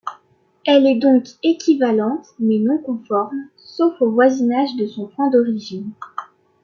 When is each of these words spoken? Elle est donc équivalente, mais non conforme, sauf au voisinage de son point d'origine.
Elle 0.65 0.87
est 0.87 0.97
donc 0.97 1.27
équivalente, 1.43 2.25
mais 2.39 2.57
non 2.57 2.79
conforme, 2.79 3.37
sauf 3.55 4.01
au 4.01 4.09
voisinage 4.09 4.75
de 4.75 4.87
son 4.87 5.05
point 5.05 5.29
d'origine. 5.29 5.91